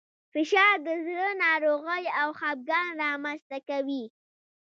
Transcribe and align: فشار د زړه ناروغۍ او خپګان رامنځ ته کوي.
فشار 0.33 0.75
د 0.87 0.89
زړه 1.05 1.27
ناروغۍ 1.45 2.03
او 2.21 2.29
خپګان 2.39 2.87
رامنځ 3.03 3.41
ته 3.49 3.57
کوي. 3.69 4.03